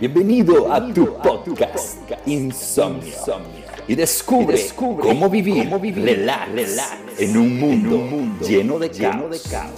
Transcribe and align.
Bienvenido, 0.00 0.72
a, 0.72 0.94
tu 0.94 1.14
podcast, 1.18 1.98
Insomnio. 2.24 3.12
Y 3.86 3.94
descubre, 3.94 4.58
cómo 4.74 5.28
vivir, 5.28 5.68
relax, 5.68 7.18
en 7.18 7.36
un 7.36 7.60
mundo, 7.60 8.08
lleno, 8.40 8.78
de, 8.78 8.88
caos. 8.90 9.74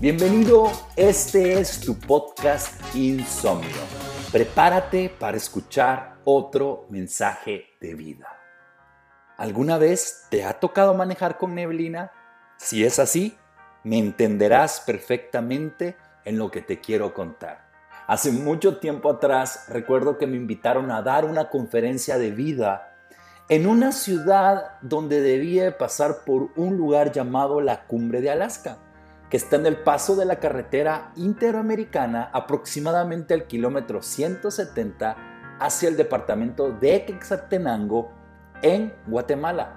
Bienvenido, 0.00 0.72
este 0.96 1.60
es 1.60 1.80
tu 1.80 1.98
podcast 1.98 2.80
Insomnio. 2.94 3.68
Prepárate 4.32 5.10
para 5.10 5.36
escuchar 5.36 6.16
otro 6.24 6.86
mensaje 6.88 7.66
de 7.78 7.94
vida. 7.94 8.43
¿Alguna 9.36 9.78
vez 9.78 10.26
te 10.28 10.44
ha 10.44 10.60
tocado 10.60 10.94
manejar 10.94 11.38
con 11.38 11.56
neblina? 11.56 12.12
Si 12.56 12.84
es 12.84 13.00
así, 13.00 13.36
me 13.82 13.98
entenderás 13.98 14.80
perfectamente 14.86 15.96
en 16.24 16.38
lo 16.38 16.52
que 16.52 16.62
te 16.62 16.80
quiero 16.80 17.12
contar. 17.12 17.68
Hace 18.06 18.30
mucho 18.30 18.78
tiempo 18.78 19.10
atrás 19.10 19.64
recuerdo 19.68 20.18
que 20.18 20.28
me 20.28 20.36
invitaron 20.36 20.92
a 20.92 21.02
dar 21.02 21.24
una 21.24 21.48
conferencia 21.48 22.16
de 22.16 22.30
vida 22.30 22.94
en 23.48 23.66
una 23.66 23.90
ciudad 23.90 24.78
donde 24.82 25.20
debía 25.20 25.76
pasar 25.78 26.18
por 26.24 26.50
un 26.54 26.76
lugar 26.76 27.10
llamado 27.10 27.60
la 27.60 27.86
Cumbre 27.86 28.20
de 28.20 28.30
Alaska, 28.30 28.78
que 29.30 29.36
está 29.36 29.56
en 29.56 29.66
el 29.66 29.78
paso 29.78 30.14
de 30.14 30.26
la 30.26 30.38
carretera 30.38 31.10
interamericana 31.16 32.30
aproximadamente 32.32 33.34
al 33.34 33.48
kilómetro 33.48 34.00
170 34.00 35.16
hacia 35.58 35.88
el 35.88 35.96
departamento 35.96 36.70
de 36.70 37.04
Quetzaltenango 37.04 38.23
en 38.62 38.92
Guatemala. 39.06 39.76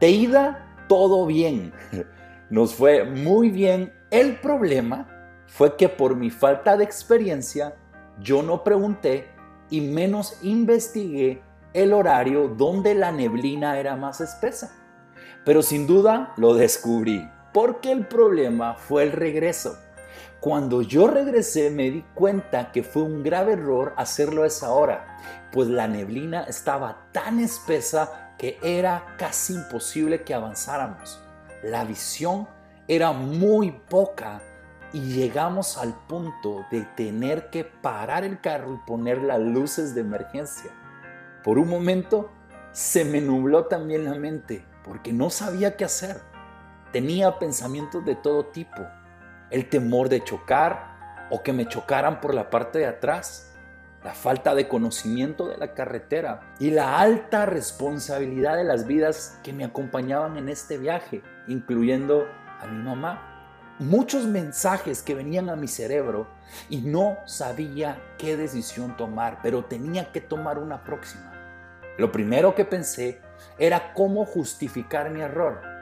De 0.00 0.10
ida, 0.10 0.84
todo 0.88 1.26
bien. 1.26 1.72
Nos 2.50 2.74
fue 2.74 3.04
muy 3.04 3.50
bien. 3.50 3.92
El 4.10 4.36
problema 4.36 5.08
fue 5.46 5.76
que 5.76 5.88
por 5.88 6.16
mi 6.16 6.30
falta 6.30 6.76
de 6.76 6.84
experiencia, 6.84 7.74
yo 8.20 8.42
no 8.42 8.62
pregunté 8.62 9.28
y 9.70 9.80
menos 9.80 10.38
investigué 10.42 11.42
el 11.72 11.92
horario 11.92 12.48
donde 12.48 12.94
la 12.94 13.12
neblina 13.12 13.78
era 13.78 13.96
más 13.96 14.20
espesa. 14.20 14.72
Pero 15.44 15.62
sin 15.62 15.86
duda 15.86 16.32
lo 16.36 16.54
descubrí, 16.54 17.28
porque 17.52 17.92
el 17.92 18.06
problema 18.06 18.74
fue 18.74 19.04
el 19.04 19.12
regreso. 19.12 19.78
Cuando 20.40 20.82
yo 20.82 21.08
regresé 21.08 21.70
me 21.70 21.90
di 21.90 22.04
cuenta 22.14 22.70
que 22.72 22.82
fue 22.82 23.02
un 23.02 23.22
grave 23.22 23.54
error 23.54 23.94
hacerlo 23.96 24.42
a 24.42 24.46
esa 24.46 24.70
hora, 24.70 25.18
pues 25.52 25.68
la 25.68 25.88
neblina 25.88 26.44
estaba 26.44 27.08
tan 27.12 27.40
espesa 27.40 28.34
que 28.38 28.58
era 28.62 29.16
casi 29.18 29.54
imposible 29.54 30.22
que 30.22 30.34
avanzáramos. 30.34 31.22
La 31.62 31.84
visión 31.84 32.46
era 32.86 33.12
muy 33.12 33.72
poca 33.72 34.40
y 34.92 35.00
llegamos 35.00 35.78
al 35.78 35.94
punto 36.06 36.64
de 36.70 36.82
tener 36.96 37.50
que 37.50 37.64
parar 37.64 38.24
el 38.24 38.40
carro 38.40 38.74
y 38.74 38.86
poner 38.86 39.22
las 39.22 39.40
luces 39.40 39.94
de 39.94 40.02
emergencia. 40.02 40.70
Por 41.42 41.58
un 41.58 41.68
momento 41.68 42.30
se 42.72 43.04
me 43.04 43.20
nubló 43.20 43.66
también 43.66 44.04
la 44.04 44.14
mente 44.14 44.64
porque 44.84 45.12
no 45.12 45.30
sabía 45.30 45.76
qué 45.76 45.84
hacer. 45.84 46.20
Tenía 46.92 47.38
pensamientos 47.38 48.04
de 48.04 48.14
todo 48.14 48.46
tipo 48.46 48.86
el 49.50 49.68
temor 49.68 50.08
de 50.08 50.22
chocar 50.22 51.26
o 51.30 51.42
que 51.42 51.52
me 51.52 51.66
chocaran 51.66 52.20
por 52.20 52.34
la 52.34 52.50
parte 52.50 52.78
de 52.78 52.86
atrás, 52.86 53.54
la 54.04 54.14
falta 54.14 54.54
de 54.54 54.68
conocimiento 54.68 55.48
de 55.48 55.56
la 55.56 55.74
carretera 55.74 56.54
y 56.60 56.70
la 56.70 56.98
alta 56.98 57.46
responsabilidad 57.46 58.56
de 58.56 58.64
las 58.64 58.86
vidas 58.86 59.38
que 59.42 59.52
me 59.52 59.64
acompañaban 59.64 60.36
en 60.36 60.48
este 60.48 60.78
viaje, 60.78 61.22
incluyendo 61.48 62.26
a 62.60 62.66
mi 62.66 62.82
mamá. 62.82 63.32
Muchos 63.78 64.24
mensajes 64.24 65.02
que 65.02 65.14
venían 65.14 65.50
a 65.50 65.56
mi 65.56 65.68
cerebro 65.68 66.28
y 66.70 66.80
no 66.82 67.18
sabía 67.26 68.00
qué 68.16 68.36
decisión 68.36 68.96
tomar, 68.96 69.40
pero 69.42 69.64
tenía 69.64 70.12
que 70.12 70.20
tomar 70.20 70.58
una 70.58 70.82
próxima. 70.82 71.32
Lo 71.98 72.12
primero 72.12 72.54
que 72.54 72.64
pensé 72.64 73.20
era 73.58 73.92
cómo 73.92 74.24
justificar 74.24 75.10
mi 75.10 75.20
error 75.20 75.75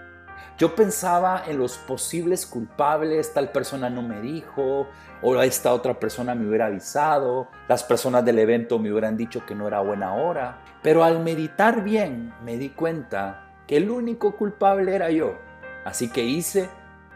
yo 0.56 0.74
pensaba 0.74 1.42
en 1.46 1.58
los 1.58 1.78
posibles 1.78 2.46
culpables, 2.46 3.32
tal 3.32 3.50
persona 3.50 3.90
no 3.90 4.02
me 4.02 4.20
dijo, 4.20 4.88
o 5.20 5.42
esta 5.42 5.72
otra 5.72 5.98
persona 5.98 6.34
me 6.34 6.46
hubiera 6.46 6.66
avisado, 6.66 7.48
las 7.66 7.82
personas 7.82 8.24
del 8.24 8.38
evento 8.38 8.78
me 8.78 8.92
hubieran 8.92 9.16
dicho 9.16 9.44
que 9.44 9.54
no 9.54 9.66
era 9.66 9.80
buena 9.80 10.14
hora. 10.14 10.60
Pero 10.82 11.02
al 11.02 11.20
meditar 11.20 11.82
bien 11.82 12.32
me 12.44 12.56
di 12.56 12.70
cuenta 12.70 13.50
que 13.66 13.78
el 13.78 13.90
único 13.90 14.36
culpable 14.36 14.94
era 14.94 15.10
yo. 15.10 15.38
Así 15.84 16.08
que 16.08 16.22
hice 16.22 16.68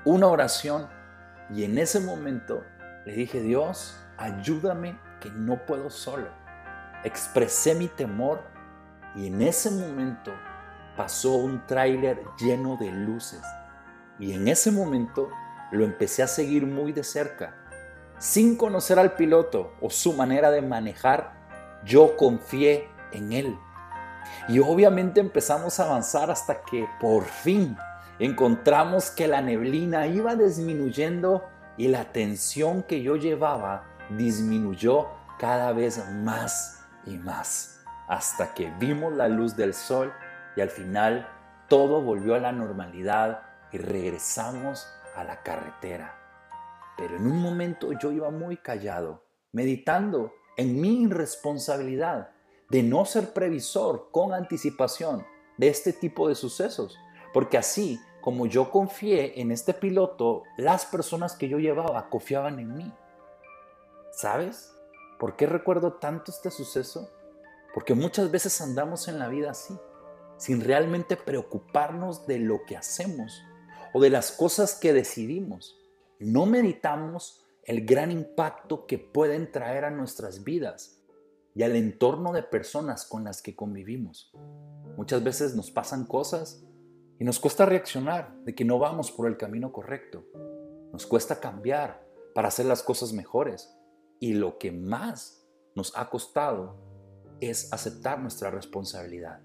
una 0.04 0.26
oración 0.26 0.88
y 1.54 1.64
en 1.64 1.78
ese 1.78 2.00
momento 2.00 2.64
le 3.06 3.12
dije, 3.12 3.40
Dios, 3.40 3.98
ayúdame 4.16 4.98
que 5.20 5.30
no 5.30 5.64
puedo 5.64 5.90
solo. 5.90 6.28
Expresé 7.04 7.74
mi 7.74 7.88
temor 7.88 8.42
y 9.14 9.28
en 9.28 9.42
ese 9.42 9.70
momento 9.70 10.32
pasó 10.98 11.36
un 11.36 11.64
tráiler 11.64 12.24
lleno 12.40 12.76
de 12.76 12.90
luces 12.90 13.40
y 14.18 14.32
en 14.32 14.48
ese 14.48 14.72
momento 14.72 15.30
lo 15.70 15.84
empecé 15.84 16.24
a 16.24 16.26
seguir 16.26 16.66
muy 16.66 16.90
de 16.90 17.04
cerca. 17.04 17.54
Sin 18.18 18.56
conocer 18.56 18.98
al 18.98 19.14
piloto 19.14 19.74
o 19.80 19.90
su 19.90 20.12
manera 20.12 20.50
de 20.50 20.60
manejar, 20.60 21.34
yo 21.84 22.16
confié 22.16 22.88
en 23.12 23.32
él. 23.32 23.56
Y 24.48 24.58
obviamente 24.58 25.20
empezamos 25.20 25.78
a 25.78 25.84
avanzar 25.84 26.32
hasta 26.32 26.62
que 26.62 26.88
por 27.00 27.26
fin 27.26 27.76
encontramos 28.18 29.12
que 29.12 29.28
la 29.28 29.40
neblina 29.40 30.08
iba 30.08 30.34
disminuyendo 30.34 31.44
y 31.76 31.86
la 31.86 32.06
tensión 32.06 32.82
que 32.82 33.02
yo 33.02 33.14
llevaba 33.14 33.84
disminuyó 34.16 35.06
cada 35.38 35.70
vez 35.70 36.04
más 36.24 36.82
y 37.06 37.18
más, 37.18 37.84
hasta 38.08 38.52
que 38.52 38.72
vimos 38.80 39.12
la 39.12 39.28
luz 39.28 39.54
del 39.54 39.74
sol 39.74 40.12
y 40.58 40.60
al 40.60 40.70
final 40.70 41.28
todo 41.68 42.02
volvió 42.02 42.34
a 42.34 42.40
la 42.40 42.50
normalidad 42.50 43.42
y 43.70 43.78
regresamos 43.78 44.88
a 45.14 45.22
la 45.22 45.44
carretera. 45.44 46.18
Pero 46.96 47.14
en 47.14 47.28
un 47.28 47.40
momento 47.40 47.92
yo 47.92 48.10
iba 48.10 48.30
muy 48.30 48.56
callado, 48.56 49.22
meditando 49.52 50.32
en 50.56 50.80
mi 50.80 51.04
irresponsabilidad 51.04 52.32
de 52.70 52.82
no 52.82 53.04
ser 53.04 53.32
previsor 53.32 54.08
con 54.10 54.34
anticipación 54.34 55.24
de 55.58 55.68
este 55.68 55.92
tipo 55.92 56.28
de 56.28 56.34
sucesos, 56.34 56.98
porque 57.32 57.56
así 57.56 58.00
como 58.20 58.46
yo 58.46 58.72
confié 58.72 59.40
en 59.40 59.52
este 59.52 59.74
piloto, 59.74 60.42
las 60.56 60.86
personas 60.86 61.36
que 61.36 61.48
yo 61.48 61.60
llevaba 61.60 62.10
confiaban 62.10 62.58
en 62.58 62.76
mí. 62.76 62.92
¿Sabes? 64.10 64.74
¿Por 65.20 65.36
qué 65.36 65.46
recuerdo 65.46 65.92
tanto 65.92 66.32
este 66.32 66.50
suceso? 66.50 67.08
Porque 67.72 67.94
muchas 67.94 68.32
veces 68.32 68.60
andamos 68.60 69.06
en 69.06 69.20
la 69.20 69.28
vida 69.28 69.52
así 69.52 69.78
sin 70.38 70.60
realmente 70.60 71.16
preocuparnos 71.16 72.26
de 72.26 72.38
lo 72.38 72.64
que 72.64 72.76
hacemos 72.76 73.42
o 73.92 74.00
de 74.00 74.10
las 74.10 74.32
cosas 74.32 74.74
que 74.74 74.92
decidimos. 74.92 75.76
No 76.18 76.46
meditamos 76.46 77.44
el 77.64 77.84
gran 77.84 78.10
impacto 78.10 78.86
que 78.86 78.98
pueden 78.98 79.52
traer 79.52 79.84
a 79.84 79.90
nuestras 79.90 80.44
vidas 80.44 81.02
y 81.54 81.64
al 81.64 81.76
entorno 81.76 82.32
de 82.32 82.42
personas 82.42 83.04
con 83.04 83.24
las 83.24 83.42
que 83.42 83.54
convivimos. 83.54 84.32
Muchas 84.96 85.22
veces 85.22 85.54
nos 85.54 85.70
pasan 85.70 86.06
cosas 86.06 86.64
y 87.18 87.24
nos 87.24 87.40
cuesta 87.40 87.66
reaccionar 87.66 88.34
de 88.44 88.54
que 88.54 88.64
no 88.64 88.78
vamos 88.78 89.10
por 89.10 89.26
el 89.26 89.36
camino 89.36 89.72
correcto. 89.72 90.24
Nos 90.92 91.06
cuesta 91.06 91.40
cambiar 91.40 92.06
para 92.34 92.48
hacer 92.48 92.66
las 92.66 92.82
cosas 92.82 93.12
mejores. 93.12 93.74
Y 94.20 94.34
lo 94.34 94.58
que 94.58 94.72
más 94.72 95.44
nos 95.74 95.96
ha 95.96 96.10
costado 96.10 96.76
es 97.40 97.72
aceptar 97.72 98.20
nuestra 98.20 98.50
responsabilidad. 98.50 99.40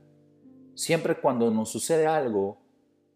Siempre 0.76 1.20
cuando 1.22 1.52
nos 1.52 1.70
sucede 1.70 2.08
algo, 2.08 2.58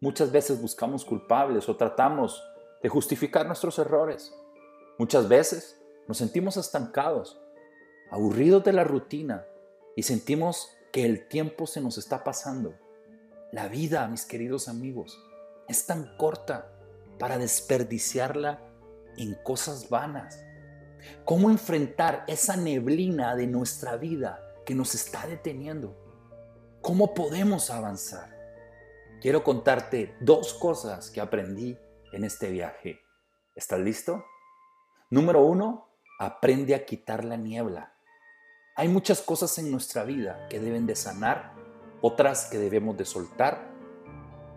muchas 0.00 0.30
veces 0.30 0.62
buscamos 0.62 1.04
culpables 1.04 1.68
o 1.68 1.76
tratamos 1.76 2.42
de 2.82 2.88
justificar 2.88 3.46
nuestros 3.46 3.78
errores. 3.78 4.32
Muchas 4.96 5.28
veces 5.28 5.80
nos 6.06 6.18
sentimos 6.18 6.56
estancados, 6.56 7.40
aburridos 8.10 8.62
de 8.62 8.72
la 8.72 8.84
rutina 8.84 9.44
y 9.96 10.04
sentimos 10.04 10.70
que 10.92 11.04
el 11.04 11.26
tiempo 11.26 11.66
se 11.66 11.80
nos 11.80 11.98
está 11.98 12.22
pasando. 12.22 12.74
La 13.50 13.68
vida, 13.68 14.06
mis 14.06 14.24
queridos 14.24 14.68
amigos, 14.68 15.18
es 15.68 15.84
tan 15.84 16.16
corta 16.16 16.70
para 17.18 17.38
desperdiciarla 17.38 18.62
en 19.16 19.34
cosas 19.42 19.88
vanas. 19.88 20.44
¿Cómo 21.24 21.50
enfrentar 21.50 22.24
esa 22.28 22.56
neblina 22.56 23.34
de 23.34 23.48
nuestra 23.48 23.96
vida 23.96 24.40
que 24.64 24.74
nos 24.74 24.94
está 24.94 25.26
deteniendo? 25.26 26.07
¿Cómo 26.88 27.12
podemos 27.12 27.68
avanzar? 27.68 28.34
Quiero 29.20 29.44
contarte 29.44 30.16
dos 30.20 30.54
cosas 30.54 31.10
que 31.10 31.20
aprendí 31.20 31.78
en 32.14 32.24
este 32.24 32.48
viaje. 32.48 32.98
¿Estás 33.54 33.80
listo? 33.80 34.24
Número 35.10 35.44
uno, 35.44 35.90
aprende 36.18 36.74
a 36.74 36.86
quitar 36.86 37.26
la 37.26 37.36
niebla. 37.36 37.92
Hay 38.74 38.88
muchas 38.88 39.20
cosas 39.20 39.58
en 39.58 39.70
nuestra 39.70 40.04
vida 40.04 40.48
que 40.48 40.60
deben 40.60 40.86
de 40.86 40.96
sanar, 40.96 41.52
otras 42.00 42.46
que 42.46 42.56
debemos 42.56 42.96
de 42.96 43.04
soltar 43.04 43.68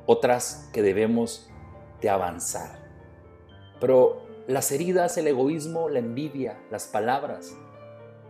otras 0.06 0.70
que 0.72 0.82
debemos 0.82 1.50
de 2.00 2.10
avanzar. 2.12 2.80
Pero 3.82 4.26
las 4.48 4.72
heridas, 4.72 5.18
el 5.18 5.28
egoísmo, 5.28 5.90
la 5.90 6.00
envidia, 6.00 6.58
las 6.72 6.88
palabras, 6.88 7.58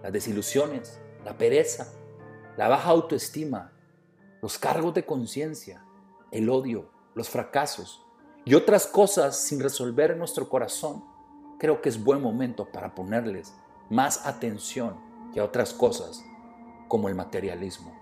las 0.02 0.12
desilusiones, 0.12 1.00
la 1.24 1.38
pereza, 1.38 1.94
la 2.58 2.68
baja 2.68 2.90
autoestima, 2.90 3.71
los 4.42 4.58
cargos 4.58 4.94
de 4.94 5.06
conciencia, 5.06 5.86
el 6.32 6.50
odio, 6.50 6.90
los 7.14 7.30
fracasos 7.30 8.06
y 8.44 8.56
otras 8.56 8.88
cosas 8.88 9.38
sin 9.38 9.60
resolver 9.60 10.12
en 10.12 10.18
nuestro 10.18 10.50
corazón, 10.50 11.04
creo 11.60 11.82
que 11.82 11.90
es 11.90 12.04
buen 12.04 12.22
momento 12.22 12.66
para 12.72 12.96
ponerles 12.96 13.54
más 13.90 14.26
atención 14.26 15.00
que 15.34 15.40
a 15.40 15.46
otras 15.46 15.74
cosas 15.74 16.24
como 16.88 17.08
el 17.08 17.16
materialismo. 17.16 17.96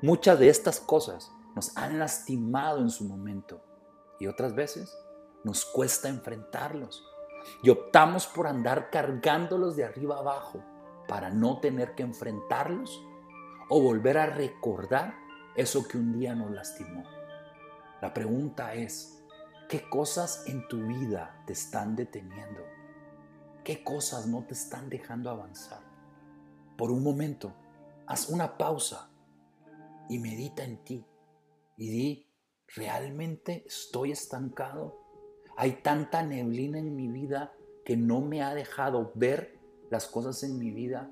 Muchas 0.00 0.38
de 0.38 0.48
estas 0.48 0.80
cosas 0.80 1.30
nos 1.54 1.76
han 1.76 1.98
lastimado 1.98 2.78
en 2.78 2.90
su 2.90 3.04
momento 3.04 3.62
y 4.18 4.26
otras 4.26 4.54
veces 4.54 4.96
nos 5.44 5.64
cuesta 5.64 6.08
enfrentarlos 6.08 7.04
y 7.62 7.70
optamos 7.70 8.26
por 8.26 8.46
andar 8.46 8.90
cargándolos 8.90 9.76
de 9.76 9.84
arriba 9.84 10.18
abajo 10.18 10.64
para 11.08 11.30
no 11.30 11.58
tener 11.60 11.94
que 11.94 12.04
enfrentarlos 12.04 13.04
o 13.68 13.80
volver 13.80 14.18
a 14.18 14.26
recordar 14.26 15.21
eso 15.54 15.86
que 15.86 15.98
un 15.98 16.18
día 16.18 16.34
nos 16.34 16.50
lastimó. 16.50 17.04
La 18.00 18.12
pregunta 18.12 18.74
es, 18.74 19.22
¿qué 19.68 19.88
cosas 19.88 20.44
en 20.46 20.66
tu 20.68 20.86
vida 20.86 21.42
te 21.46 21.52
están 21.52 21.94
deteniendo? 21.94 22.62
¿Qué 23.64 23.84
cosas 23.84 24.26
no 24.26 24.44
te 24.44 24.54
están 24.54 24.88
dejando 24.88 25.30
avanzar? 25.30 25.80
Por 26.76 26.90
un 26.90 27.02
momento, 27.02 27.52
haz 28.06 28.28
una 28.28 28.56
pausa 28.56 29.10
y 30.08 30.18
medita 30.18 30.64
en 30.64 30.78
ti 30.78 31.04
y 31.76 31.90
di, 31.90 32.26
¿realmente 32.74 33.64
estoy 33.66 34.12
estancado? 34.12 34.98
Hay 35.56 35.82
tanta 35.82 36.22
neblina 36.22 36.78
en 36.78 36.96
mi 36.96 37.08
vida 37.08 37.52
que 37.84 37.96
no 37.96 38.20
me 38.20 38.42
ha 38.42 38.54
dejado 38.54 39.12
ver 39.14 39.58
las 39.90 40.06
cosas 40.06 40.42
en 40.42 40.58
mi 40.58 40.70
vida, 40.70 41.10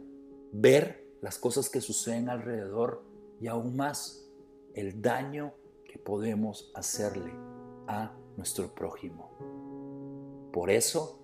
ver 0.53 1.07
las 1.21 1.39
cosas 1.39 1.69
que 1.69 1.81
suceden 1.81 2.29
alrededor 2.29 3.05
y 3.41 3.47
aún 3.47 3.77
más 3.77 4.30
el 4.75 5.03
daño 5.03 5.55
que 5.85 5.99
podemos 5.99 6.73
hacerle 6.75 7.33
a 7.87 8.13
nuestro 8.37 8.75
prójimo. 8.75 9.31
Por 10.53 10.71
eso 10.71 11.21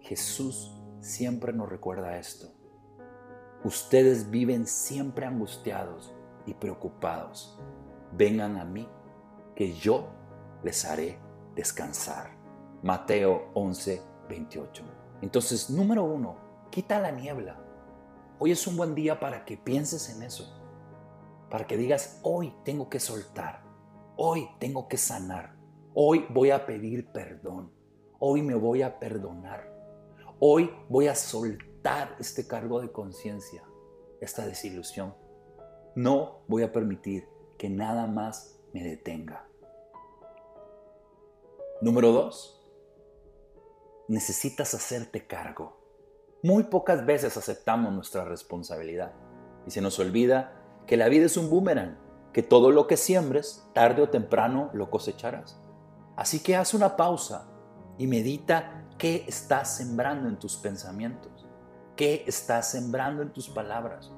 Jesús 0.00 0.74
siempre 1.00 1.52
nos 1.52 1.68
recuerda 1.68 2.18
esto. 2.18 2.48
Ustedes 3.64 4.30
viven 4.30 4.66
siempre 4.66 5.26
angustiados 5.26 6.14
y 6.46 6.54
preocupados. 6.54 7.58
Vengan 8.12 8.56
a 8.56 8.64
mí, 8.64 8.88
que 9.54 9.72
yo 9.74 10.08
les 10.62 10.84
haré 10.84 11.18
descansar. 11.54 12.36
Mateo 12.82 13.50
11, 13.54 14.00
28. 14.28 14.84
Entonces, 15.20 15.68
número 15.68 16.04
uno, 16.04 16.48
Quita 16.70 17.00
la 17.00 17.10
niebla. 17.10 17.56
Hoy 18.38 18.52
es 18.52 18.66
un 18.66 18.76
buen 18.76 18.94
día 18.94 19.18
para 19.18 19.44
que 19.44 19.56
pienses 19.56 20.10
en 20.10 20.22
eso. 20.22 20.57
Para 21.50 21.66
que 21.66 21.76
digas, 21.76 22.20
hoy 22.22 22.54
tengo 22.64 22.88
que 22.90 23.00
soltar. 23.00 23.62
Hoy 24.16 24.48
tengo 24.58 24.88
que 24.88 24.96
sanar. 24.96 25.56
Hoy 25.94 26.26
voy 26.28 26.50
a 26.50 26.66
pedir 26.66 27.06
perdón. 27.12 27.72
Hoy 28.18 28.42
me 28.42 28.54
voy 28.54 28.82
a 28.82 28.98
perdonar. 28.98 29.72
Hoy 30.40 30.70
voy 30.88 31.08
a 31.08 31.14
soltar 31.14 32.16
este 32.18 32.46
cargo 32.46 32.80
de 32.80 32.92
conciencia, 32.92 33.64
esta 34.20 34.46
desilusión. 34.46 35.14
No 35.94 36.42
voy 36.48 36.62
a 36.62 36.72
permitir 36.72 37.28
que 37.56 37.68
nada 37.68 38.06
más 38.06 38.60
me 38.72 38.82
detenga. 38.82 39.48
Número 41.80 42.12
dos, 42.12 42.68
necesitas 44.08 44.74
hacerte 44.74 45.26
cargo. 45.26 45.76
Muy 46.42 46.64
pocas 46.64 47.04
veces 47.06 47.36
aceptamos 47.36 47.92
nuestra 47.92 48.24
responsabilidad 48.24 49.12
y 49.66 49.70
se 49.70 49.80
nos 49.80 49.98
olvida 49.98 50.57
que 50.88 50.96
la 50.96 51.08
vida 51.08 51.26
es 51.26 51.36
un 51.36 51.48
boomerang, 51.48 51.96
que 52.32 52.42
todo 52.42 52.72
lo 52.72 52.88
que 52.88 52.96
siembres, 52.96 53.68
tarde 53.74 54.02
o 54.02 54.08
temprano 54.08 54.70
lo 54.72 54.90
cosecharás. 54.90 55.60
Así 56.16 56.40
que 56.40 56.56
haz 56.56 56.74
una 56.74 56.96
pausa 56.96 57.46
y 57.96 58.08
medita 58.08 58.84
qué 58.98 59.24
estás 59.28 59.76
sembrando 59.76 60.28
en 60.28 60.40
tus 60.40 60.56
pensamientos, 60.56 61.46
qué 61.94 62.24
estás 62.26 62.72
sembrando 62.72 63.22
en 63.22 63.32
tus 63.32 63.48
palabras, 63.48 64.10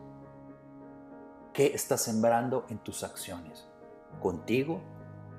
qué 1.52 1.74
estás 1.74 2.00
sembrando 2.00 2.64
en 2.70 2.78
tus 2.78 3.04
acciones, 3.04 3.68
contigo 4.22 4.80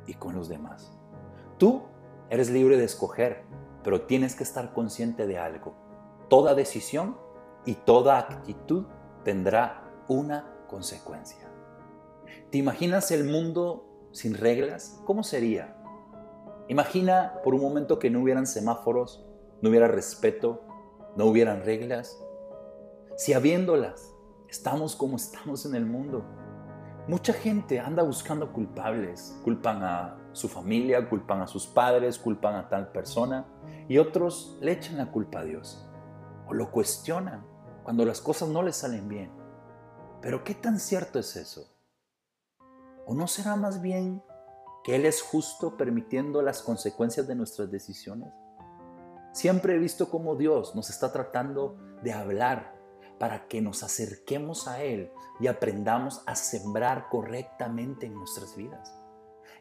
y 0.06 0.14
con 0.14 0.36
los 0.36 0.50
demás. 0.50 0.92
Tú 1.58 1.82
eres 2.30 2.52
libre 2.52 2.78
de 2.78 2.84
escoger, 2.84 3.44
pero 3.84 4.02
tienes 4.02 4.36
que 4.36 4.44
estar 4.44 4.72
consciente 4.74 5.26
de 5.26 5.40
algo 5.40 5.82
toda 6.32 6.56
decisión 6.56 7.18
y 7.66 7.74
toda 7.74 8.18
actitud 8.18 8.86
tendrá 9.26 9.84
una 10.08 10.51
consecuencia. 10.72 11.48
¿Te 12.50 12.58
imaginas 12.58 13.12
el 13.12 13.26
mundo 13.26 14.10
sin 14.12 14.34
reglas? 14.34 15.00
¿Cómo 15.06 15.22
sería? 15.22 15.78
Imagina 16.68 17.34
por 17.44 17.54
un 17.54 17.62
momento 17.62 18.00
que 18.00 18.10
no 18.10 18.22
hubieran 18.22 18.48
semáforos, 18.48 19.24
no 19.62 19.70
hubiera 19.70 19.88
respeto, 19.88 20.64
no 21.16 21.26
hubieran 21.26 21.64
reglas. 21.64 22.20
Si 23.16 23.34
habiéndolas, 23.34 24.16
estamos 24.50 24.96
como 24.96 25.18
estamos 25.18 25.68
en 25.68 25.76
el 25.76 25.86
mundo. 25.86 26.26
Mucha 27.08 27.34
gente 27.34 27.80
anda 27.80 28.02
buscando 28.02 28.52
culpables, 28.52 29.38
culpan 29.44 29.84
a 29.84 30.18
su 30.32 30.48
familia, 30.48 31.08
culpan 31.08 31.42
a 31.42 31.48
sus 31.48 31.68
padres, 31.68 32.18
culpan 32.18 32.56
a 32.56 32.68
tal 32.70 32.92
persona 32.92 33.46
y 33.88 34.00
otros 34.00 34.58
le 34.62 34.72
echan 34.72 34.98
la 34.98 35.12
culpa 35.12 35.42
a 35.42 35.44
Dios 35.44 35.88
lo 36.54 36.72
cuestionan 36.72 37.44
cuando 37.84 38.06
las 38.06 38.22
cosas 38.22 38.50
no 38.50 38.62
les 38.62 38.76
salen 38.76 39.08
bien. 39.08 39.32
Pero 40.22 40.44
¿qué 40.44 40.54
tan 40.54 40.80
cierto 40.80 41.18
es 41.20 41.36
eso? 41.36 41.68
¿O 43.08 43.16
no 43.16 43.28
será 43.28 43.56
más 43.56 43.82
bien 43.82 44.24
que 44.84 44.96
Él 44.96 45.06
es 45.06 45.22
justo 45.22 45.78
permitiendo 45.78 46.42
las 46.42 46.62
consecuencias 46.62 47.28
de 47.28 47.36
nuestras 47.36 47.72
decisiones? 47.72 48.32
Siempre 49.34 49.76
he 49.76 49.80
visto 49.80 50.10
cómo 50.10 50.36
Dios 50.36 50.76
nos 50.76 50.90
está 50.90 51.12
tratando 51.12 51.78
de 52.04 52.14
hablar 52.14 52.76
para 53.18 53.48
que 53.48 53.62
nos 53.62 53.82
acerquemos 53.82 54.68
a 54.68 54.84
Él 54.84 55.12
y 55.40 55.48
aprendamos 55.48 56.22
a 56.28 56.36
sembrar 56.36 57.08
correctamente 57.10 58.06
en 58.06 58.14
nuestras 58.14 58.56
vidas. 58.56 58.96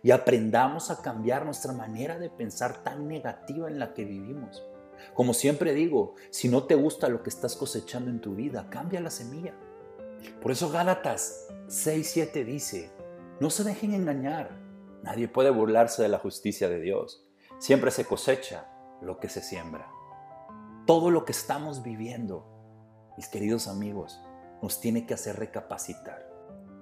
Y 0.03 0.11
aprendamos 0.11 0.91
a 0.91 1.01
cambiar 1.03 1.45
nuestra 1.45 1.73
manera 1.73 2.19
de 2.19 2.31
pensar 2.31 2.83
tan 2.83 3.07
negativa 3.07 3.69
en 3.69 3.79
la 3.79 3.95
que 3.95 4.05
vivimos. 4.05 4.67
Como 5.15 5.33
siempre 5.35 5.73
digo, 5.73 6.15
si 6.31 6.49
no 6.49 6.65
te 6.65 6.75
gusta 6.75 7.09
lo 7.09 7.23
que 7.23 7.31
estás 7.31 7.57
cosechando 7.57 8.11
en 8.11 8.21
tu 8.21 8.35
vida, 8.35 8.69
cambia 8.71 9.01
la 9.01 9.11
semilla. 9.11 9.55
Por 10.41 10.53
eso 10.53 10.71
Gálatas 10.71 11.49
6:7 11.69 12.45
dice, 12.45 12.91
no 13.41 13.51
se 13.51 13.65
dejen 13.65 13.95
engañar, 13.95 14.51
nadie 15.03 15.29
puede 15.29 15.51
burlarse 15.51 16.03
de 16.03 16.09
la 16.09 16.19
justicia 16.19 16.69
de 16.69 16.81
Dios. 16.81 17.27
Siempre 17.59 17.91
se 17.91 18.05
cosecha 18.05 18.67
lo 19.03 19.19
que 19.19 19.29
se 19.29 19.43
siembra. 19.43 19.91
Todo 20.87 21.11
lo 21.11 21.25
que 21.25 21.33
estamos 21.33 21.83
viviendo, 21.83 22.47
mis 23.17 23.29
queridos 23.29 23.69
amigos, 23.69 24.21
nos 24.63 24.81
tiene 24.81 25.07
que 25.07 25.15
hacer 25.15 25.37
recapacitar. 25.37 26.29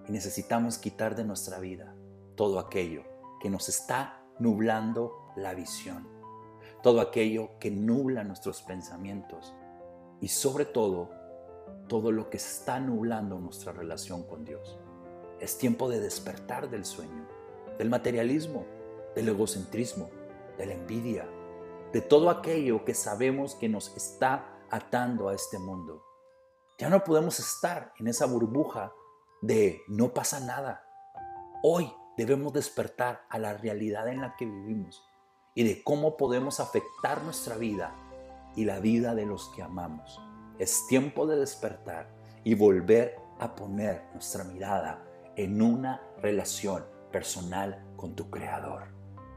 Y 0.08 0.12
necesitamos 0.12 0.78
quitar 0.78 1.14
de 1.14 1.24
nuestra 1.24 1.58
vida 1.58 1.94
todo 2.36 2.58
aquello 2.58 3.02
que 3.40 3.50
nos 3.50 3.68
está 3.68 4.22
nublando 4.38 5.32
la 5.36 5.54
visión 5.54 6.18
todo 6.82 7.00
aquello 7.00 7.58
que 7.58 7.70
nubla 7.70 8.24
nuestros 8.24 8.62
pensamientos 8.62 9.54
y 10.20 10.28
sobre 10.28 10.64
todo 10.64 11.10
todo 11.88 12.12
lo 12.12 12.30
que 12.30 12.36
está 12.36 12.80
nublando 12.80 13.38
nuestra 13.38 13.72
relación 13.72 14.22
con 14.24 14.44
Dios. 14.44 14.78
Es 15.40 15.58
tiempo 15.58 15.88
de 15.88 16.00
despertar 16.00 16.68
del 16.68 16.84
sueño, 16.84 17.26
del 17.78 17.90
materialismo, 17.90 18.66
del 19.14 19.28
egocentrismo, 19.28 20.10
de 20.56 20.66
la 20.66 20.74
envidia, 20.74 21.28
de 21.92 22.00
todo 22.00 22.30
aquello 22.30 22.84
que 22.84 22.94
sabemos 22.94 23.54
que 23.54 23.68
nos 23.68 23.96
está 23.96 24.58
atando 24.70 25.28
a 25.28 25.34
este 25.34 25.58
mundo. 25.58 26.04
Ya 26.78 26.88
no 26.88 27.02
podemos 27.02 27.40
estar 27.40 27.92
en 27.98 28.08
esa 28.08 28.26
burbuja 28.26 28.92
de 29.40 29.82
no 29.88 30.12
pasa 30.12 30.40
nada. 30.40 30.84
Hoy 31.62 31.92
debemos 32.16 32.52
despertar 32.52 33.24
a 33.28 33.38
la 33.38 33.54
realidad 33.54 34.08
en 34.08 34.20
la 34.20 34.36
que 34.36 34.44
vivimos 34.44 35.02
y 35.54 35.64
de 35.64 35.82
cómo 35.82 36.16
podemos 36.16 36.60
afectar 36.60 37.22
nuestra 37.22 37.56
vida 37.56 37.94
y 38.54 38.64
la 38.64 38.80
vida 38.80 39.14
de 39.14 39.26
los 39.26 39.48
que 39.50 39.62
amamos. 39.62 40.20
Es 40.58 40.86
tiempo 40.88 41.26
de 41.26 41.36
despertar 41.36 42.08
y 42.44 42.54
volver 42.54 43.16
a 43.38 43.54
poner 43.54 44.02
nuestra 44.12 44.44
mirada 44.44 45.02
en 45.36 45.62
una 45.62 46.02
relación 46.20 46.84
personal 47.12 47.84
con 47.96 48.14
tu 48.14 48.28
Creador. 48.28 48.88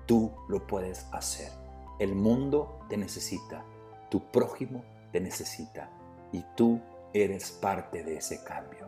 Tú 0.07 0.33
lo 0.49 0.65
puedes 0.65 1.05
hacer. 1.11 1.51
El 1.99 2.15
mundo 2.15 2.79
te 2.89 2.97
necesita, 2.97 3.63
tu 4.09 4.31
prójimo 4.31 4.83
te 5.11 5.21
necesita 5.21 5.89
y 6.31 6.43
tú 6.55 6.81
eres 7.13 7.51
parte 7.51 8.03
de 8.03 8.17
ese 8.17 8.43
cambio. 8.43 8.87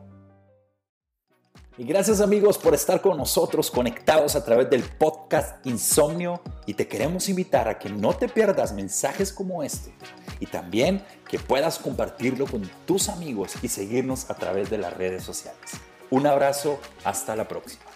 Y 1.75 1.85
gracias 1.85 2.21
amigos 2.21 2.59
por 2.59 2.75
estar 2.75 3.01
con 3.01 3.17
nosotros 3.17 3.71
conectados 3.71 4.35
a 4.35 4.45
través 4.45 4.69
del 4.69 4.83
podcast 4.83 5.65
Insomnio 5.65 6.39
y 6.67 6.75
te 6.75 6.87
queremos 6.87 7.29
invitar 7.29 7.67
a 7.67 7.79
que 7.79 7.89
no 7.89 8.15
te 8.15 8.29
pierdas 8.29 8.73
mensajes 8.73 9.33
como 9.33 9.63
este 9.63 9.91
y 10.39 10.45
también 10.45 11.03
que 11.27 11.39
puedas 11.39 11.79
compartirlo 11.79 12.45
con 12.45 12.69
tus 12.85 13.09
amigos 13.09 13.53
y 13.63 13.69
seguirnos 13.69 14.29
a 14.29 14.35
través 14.35 14.69
de 14.69 14.77
las 14.77 14.93
redes 14.95 15.23
sociales. 15.23 15.71
Un 16.11 16.27
abrazo, 16.27 16.79
hasta 17.03 17.35
la 17.35 17.47
próxima. 17.47 17.92